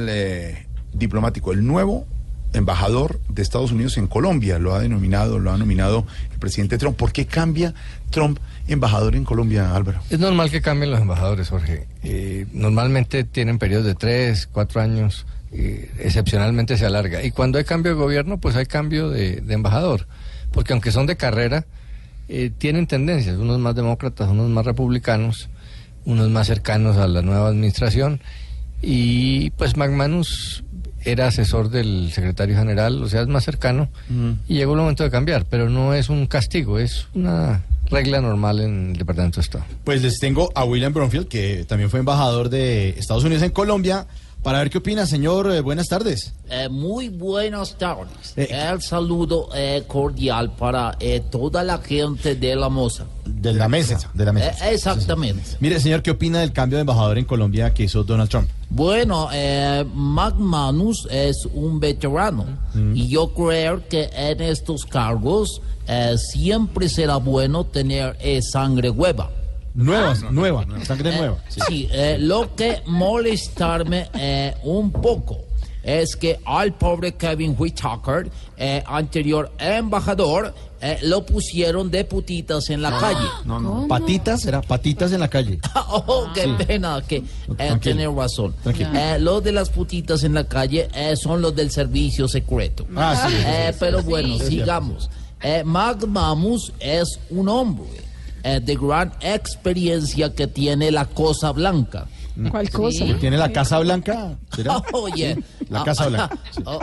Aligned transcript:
eh, 0.00 0.64
diplomático, 0.92 1.52
el 1.52 1.66
nuevo 1.66 2.06
embajador 2.52 3.18
de 3.28 3.42
Estados 3.42 3.72
Unidos 3.72 3.98
en 3.98 4.06
Colombia, 4.06 4.60
lo 4.60 4.72
ha 4.72 4.78
denominado, 4.78 5.40
lo 5.40 5.50
ha 5.50 5.58
nominado 5.58 6.06
el 6.32 6.38
presidente 6.38 6.78
Trump. 6.78 6.96
¿Por 6.96 7.10
qué 7.10 7.26
cambia 7.26 7.74
Trump 8.10 8.38
embajador 8.68 9.16
en 9.16 9.24
Colombia, 9.24 9.74
Álvaro? 9.74 10.00
Es 10.08 10.20
normal 10.20 10.52
que 10.52 10.62
cambien 10.62 10.92
los 10.92 11.00
embajadores, 11.00 11.48
Jorge. 11.48 11.88
Eh, 12.04 12.46
normalmente 12.52 13.24
tienen 13.24 13.58
periodos 13.58 13.86
de 13.86 13.96
tres, 13.96 14.46
cuatro 14.46 14.80
años, 14.80 15.26
eh, 15.50 15.90
excepcionalmente 15.98 16.78
se 16.78 16.86
alarga. 16.86 17.24
Y 17.24 17.32
cuando 17.32 17.58
hay 17.58 17.64
cambio 17.64 17.90
de 17.90 18.00
gobierno, 18.00 18.38
pues 18.38 18.54
hay 18.54 18.66
cambio 18.66 19.10
de, 19.10 19.40
de 19.40 19.54
embajador. 19.54 20.06
Porque 20.52 20.74
aunque 20.74 20.92
son 20.92 21.06
de 21.06 21.16
carrera, 21.16 21.66
eh, 22.28 22.52
tienen 22.56 22.86
tendencias, 22.86 23.36
unos 23.36 23.58
más 23.58 23.74
demócratas, 23.74 24.28
unos 24.28 24.48
más 24.48 24.64
republicanos, 24.64 25.48
unos 26.04 26.30
más 26.30 26.46
cercanos 26.46 26.98
a 26.98 27.08
la 27.08 27.20
nueva 27.20 27.48
administración. 27.48 28.20
Y 28.82 29.50
pues 29.50 29.76
McManus 29.76 30.62
era 31.04 31.28
asesor 31.28 31.70
del 31.70 32.10
secretario 32.12 32.56
general, 32.56 33.02
o 33.02 33.08
sea, 33.08 33.22
es 33.22 33.28
más 33.28 33.44
cercano, 33.44 33.88
y 34.46 34.54
llegó 34.54 34.74
el 34.74 34.80
momento 34.80 35.04
de 35.04 35.10
cambiar, 35.10 35.46
pero 35.46 35.68
no 35.68 35.94
es 35.94 36.08
un 36.08 36.26
castigo, 36.26 36.78
es 36.78 37.06
una 37.14 37.62
regla 37.90 38.20
normal 38.20 38.60
en 38.60 38.90
el 38.90 38.98
Departamento 38.98 39.36
de 39.36 39.42
Estado. 39.42 39.64
Pues 39.84 40.02
les 40.02 40.18
tengo 40.18 40.50
a 40.54 40.64
William 40.64 40.92
Bromfield, 40.92 41.28
que 41.28 41.64
también 41.66 41.88
fue 41.90 42.00
embajador 42.00 42.50
de 42.50 42.90
Estados 42.90 43.24
Unidos 43.24 43.42
en 43.42 43.50
Colombia, 43.50 44.06
para 44.42 44.58
ver 44.60 44.70
qué 44.70 44.78
opina, 44.78 45.06
señor. 45.06 45.50
Eh, 45.52 45.60
buenas 45.60 45.88
tardes. 45.88 46.32
Eh, 46.50 46.68
muy 46.70 47.08
buenas 47.08 47.76
tardes. 47.76 48.32
Eh, 48.36 48.48
El 48.50 48.80
saludo 48.82 49.48
eh, 49.54 49.84
cordial 49.86 50.52
para 50.52 50.96
eh, 51.00 51.22
toda 51.30 51.62
la 51.64 51.78
gente 51.78 52.34
de 52.34 52.56
la 52.56 52.68
moza. 52.68 53.04
De 53.26 53.52
la 53.52 53.68
mesa, 53.68 53.98
de 54.14 54.24
la 54.24 54.32
mesa. 54.32 54.68
Eh, 54.68 54.74
exactamente. 54.74 55.42
Mire, 55.60 55.78
señor, 55.80 56.02
¿qué 56.02 56.10
opina 56.12 56.40
del 56.40 56.52
cambio 56.52 56.78
de 56.78 56.82
embajador 56.82 57.18
en 57.18 57.24
Colombia 57.24 57.74
que 57.74 57.84
hizo 57.84 58.02
Donald 58.04 58.30
Trump? 58.30 58.48
Bueno, 58.70 59.28
eh, 59.32 59.84
McManus 59.94 61.06
es 61.10 61.46
un 61.52 61.80
veterano 61.80 62.44
y 62.94 63.08
yo 63.08 63.32
creo 63.34 63.86
que 63.88 64.10
en 64.14 64.40
estos 64.42 64.84
cargos 64.84 65.60
eh, 65.86 66.16
siempre 66.18 66.88
será 66.88 67.16
bueno 67.16 67.64
tener 67.64 68.16
eh, 68.20 68.40
sangre 68.42 68.90
hueva. 68.90 69.30
Nueva, 69.78 70.12
nueva, 70.32 70.66
sangre 70.84 71.16
nueva. 71.16 71.36
Sí. 71.48 71.60
Sí, 71.68 71.88
eh, 71.92 72.16
lo 72.18 72.54
que 72.56 72.82
molestarme 72.86 74.08
eh, 74.14 74.54
un 74.64 74.90
poco 74.90 75.38
es 75.84 76.16
que 76.16 76.40
al 76.44 76.74
pobre 76.74 77.14
Kevin 77.14 77.54
Whitaker, 77.56 78.28
eh, 78.56 78.82
anterior 78.84 79.52
embajador, 79.56 80.52
eh, 80.80 80.98
lo 81.02 81.24
pusieron 81.24 81.92
de 81.92 82.04
putitas 82.04 82.70
en 82.70 82.82
la 82.82 82.98
calle. 82.98 83.26
No, 83.44 83.60
no. 83.60 83.86
Patitas, 83.86 84.44
era 84.46 84.62
patitas 84.62 85.12
en 85.12 85.20
la 85.20 85.28
calle. 85.28 85.60
Oh, 85.90 86.28
qué 86.34 86.48
pena 86.66 87.00
que 87.06 87.22
eh, 87.56 87.78
tener 87.80 88.10
razón. 88.10 88.54
Eh, 88.66 89.16
los 89.20 89.42
de 89.42 89.52
las 89.52 89.70
putitas 89.70 90.24
en 90.24 90.34
la 90.34 90.44
calle 90.44 90.88
eh, 90.92 91.14
son 91.16 91.40
los 91.40 91.54
del 91.54 91.70
servicio 91.70 92.26
secreto. 92.28 92.84
Ah, 92.96 93.26
sí. 93.28 93.34
Eh, 93.46 93.72
pero 93.78 94.02
bueno, 94.02 94.38
sigamos. 94.38 95.08
Eh, 95.40 95.62
McManus 95.64 96.72
es 96.80 97.18
un 97.30 97.48
hombre 97.48 98.07
eh, 98.42 98.60
de 98.60 98.76
gran 98.76 99.12
experiencia 99.20 100.34
que 100.34 100.46
tiene 100.46 100.90
la 100.90 101.06
cosa 101.06 101.52
blanca. 101.52 102.06
¿Cuál 102.50 102.70
cosa? 102.70 103.04
¿Tiene 103.18 103.36
la 103.36 103.50
Casa 103.50 103.78
Blanca? 103.80 104.36
¿Será? 104.54 104.80
Oye. 104.92 105.42
La 105.68 105.82
Casa 105.82 106.06
Blanca. 106.08 106.38
sí. 106.52 106.62
Oh, 106.64 106.80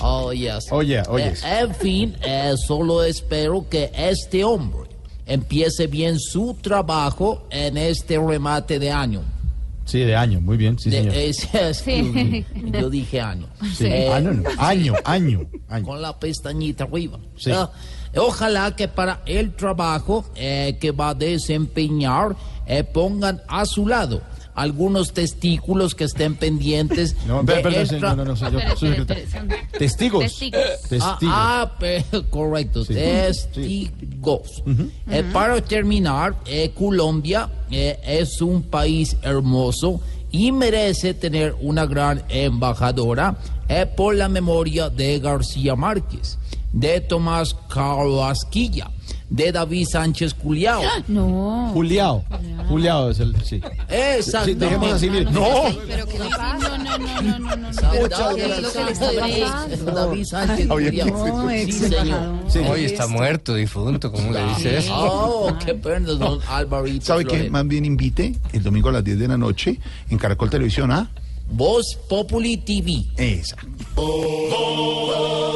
oh, 0.00 0.32
yes. 0.32 0.66
Oye, 0.72 1.02
oye. 1.08 1.28
Eh, 1.28 1.60
en 1.60 1.74
fin, 1.74 2.16
eh, 2.22 2.54
solo 2.56 3.04
espero 3.04 3.68
que 3.68 3.92
este 3.94 4.42
hombre 4.42 4.90
empiece 5.26 5.86
bien 5.86 6.18
su 6.18 6.54
trabajo 6.60 7.46
en 7.50 7.76
este 7.76 8.18
remate 8.18 8.78
de 8.78 8.90
año. 8.90 9.22
Sí, 9.84 9.98
de 10.00 10.16
año, 10.16 10.40
muy 10.40 10.56
bien, 10.56 10.78
sí, 10.78 10.88
De- 10.90 11.32
señor. 11.32 12.44
Yo 12.80 12.88
dije 12.90 13.20
año. 13.20 13.46
Sí. 13.76 13.84
Eh, 13.86 14.08
Ah, 14.12 14.20
no, 14.20 14.32
no, 14.32 14.42
año, 14.58 14.94
año, 15.04 15.46
año. 15.68 15.84
con 15.86 16.00
la 16.00 16.18
pestañita 16.18 16.84
arriba. 16.84 17.18
Sí. 17.36 17.50
Ah, 17.52 17.70
ojalá 18.16 18.74
que 18.76 18.88
para 18.88 19.20
el 19.26 19.52
trabajo 19.54 20.24
eh, 20.36 20.78
que 20.80 20.90
va 20.90 21.10
a 21.10 21.14
desempeñar 21.14 22.34
eh, 22.66 22.82
pongan 22.84 23.42
a 23.48 23.66
su 23.66 23.86
lado 23.86 24.22
algunos 24.54 25.12
testículos 25.12 25.94
que 25.94 26.04
estén 26.04 26.36
pendientes. 26.36 27.16
No, 27.26 27.42
de 27.42 27.54
perdón, 27.54 27.74
el 27.80 27.88
señor, 27.88 28.02
tra- 28.12 28.16
no, 28.16 28.24
no, 28.24 28.36
su 28.36 28.44
espere, 28.46 28.76
secretario. 28.76 29.24
Testigos. 29.78 30.24
testigos. 30.24 30.60
Testigos. 30.88 31.04
Ah, 31.24 31.62
ah, 31.62 31.72
pe- 31.78 32.04
correcto, 32.30 32.84
Sí. 32.84 32.94
testigos. 32.94 34.62
Eh, 35.10 35.24
para 35.32 35.60
terminar, 35.62 36.36
eh, 36.46 36.70
Colombia 36.74 37.48
eh, 37.70 37.98
es 38.04 38.40
un 38.40 38.62
país 38.62 39.16
hermoso 39.22 40.00
y 40.30 40.52
merece 40.52 41.14
tener 41.14 41.54
una 41.60 41.86
gran 41.86 42.22
embajadora 42.28 43.36
eh, 43.68 43.86
por 43.86 44.14
la 44.14 44.28
memoria 44.28 44.90
de 44.90 45.18
García 45.20 45.74
Márquez, 45.76 46.38
de 46.72 47.00
Tomás 47.00 47.54
Carrasquilla, 47.68 48.90
de 49.34 49.50
David 49.50 49.86
Sánchez 49.86 50.32
Culiao. 50.34 50.82
No. 51.08 51.70
Juliao. 51.74 52.24
Juliao 52.68 53.10
es 53.10 53.18
el. 53.18 53.34
Sí. 53.44 53.60
Sí, 54.20 54.54
dejemos 54.54 54.92
así, 54.92 55.10
mire. 55.10 55.24
¡No! 55.30 55.64
Pero 55.86 56.06
que 56.06 56.18
no, 56.18 56.28
no, 56.30 56.58
no, 56.58 56.98
no, 56.98 56.98
no, 56.98 57.38
no, 57.38 57.56
no. 57.56 57.72
David 57.72 58.36
¿Qué 58.36 58.44
es 58.44 58.62
lo 58.62 58.72
que 58.72 58.84
le 58.84 58.92
está 58.92 59.10
pasando? 59.12 59.92
David 59.92 60.24
Sánchez 60.24 60.68
Culiao. 60.68 61.06
No, 61.08 61.50
Sí, 61.50 61.72
señor. 61.72 62.20
Sí. 62.48 62.58
Hoy 62.60 62.84
está 62.84 63.06
muerto, 63.06 63.54
difunto, 63.54 64.12
¿cómo 64.12 64.30
le 64.32 64.44
dice 64.46 64.78
eso? 64.78 64.92
Oh, 64.94 65.58
qué 65.64 65.74
pena, 65.74 66.12
don 66.12 66.40
Alvarito. 66.48 67.04
¿Sabe 67.04 67.24
qué? 67.24 67.50
Más 67.50 67.66
bien 67.66 67.84
invite 67.84 68.36
el 68.52 68.62
domingo 68.62 68.88
a 68.88 68.92
las 68.92 69.04
10 69.04 69.18
de 69.18 69.28
la 69.28 69.36
noche 69.36 69.78
en 70.10 70.18
Caracol 70.18 70.48
Televisión 70.48 70.92
a... 70.92 71.10
Voz 71.50 71.98
Populi 72.08 72.56
TV. 72.56 73.04
Esa. 73.16 73.56
Voz 73.94 75.54